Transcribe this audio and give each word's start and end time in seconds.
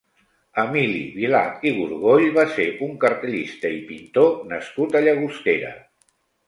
Emili 0.61 1.01
Vilà 1.17 1.41
i 1.71 1.75
Gorgoll 1.75 2.25
va 2.39 2.47
ser 2.55 2.67
un 2.89 2.97
cartellista 3.05 3.75
i 3.77 3.79
pintor 3.93 4.35
nascut 4.55 5.01
a 5.01 5.05
Llagostera. 5.09 5.73